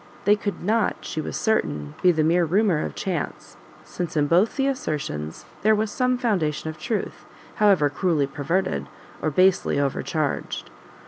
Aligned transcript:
They 0.25 0.35
could 0.35 0.63
not, 0.63 0.95
she 1.01 1.21
was 1.21 1.37
certain, 1.37 1.93
be 2.01 2.11
the 2.11 2.23
mere 2.23 2.43
rumour 2.43 2.83
of 2.83 2.95
chance, 2.95 3.55
since 3.83 4.17
in 4.17 4.25
both 4.25 4.55
the 4.55 4.65
assertions 4.65 5.45
there 5.61 5.75
was 5.75 5.91
some 5.91 6.17
foundation 6.17 6.71
of 6.71 6.79
truth, 6.79 7.27
however 7.57 7.87
cruelly 7.87 8.25
perverted, 8.25 8.87
or 9.21 9.29
basely 9.29 9.79
over 9.79 10.01
charged. 10.01 10.71